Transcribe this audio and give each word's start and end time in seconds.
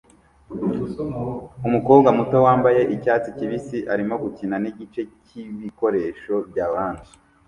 Umukobwa 1.67 2.09
muto 2.17 2.37
wambaye 2.45 2.81
icyatsi 2.95 3.29
kibisi 3.37 3.77
arimo 3.93 4.15
gukina 4.23 4.55
nigice 4.63 5.01
cyibikoresho 5.25 6.33
bya 6.49 6.65
orange 6.73 7.11